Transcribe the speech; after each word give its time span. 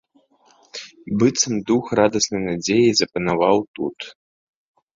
Быццам 1.23 1.53
дух 1.71 1.83
радаснай 2.01 2.43
надзеі 2.49 2.97
запанаваў 3.03 3.57
тут. 3.79 3.97